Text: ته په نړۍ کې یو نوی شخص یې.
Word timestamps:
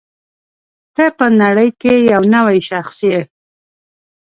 ته 0.95 1.05
په 1.17 1.25
نړۍ 1.41 1.69
کې 1.81 1.93
یو 2.11 2.21
نوی 2.35 2.59
شخص 2.69 2.97
یې. 3.09 3.19